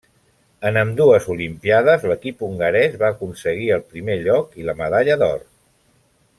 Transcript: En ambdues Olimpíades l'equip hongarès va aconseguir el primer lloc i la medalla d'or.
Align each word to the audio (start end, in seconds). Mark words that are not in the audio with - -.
En 0.69 0.77
ambdues 0.81 1.27
Olimpíades 1.33 2.07
l'equip 2.11 2.41
hongarès 2.49 2.97
va 3.03 3.11
aconseguir 3.17 3.71
el 3.79 3.87
primer 3.93 4.19
lloc 4.25 4.59
i 4.63 4.69
la 4.71 4.79
medalla 4.85 5.23
d'or. 5.25 5.49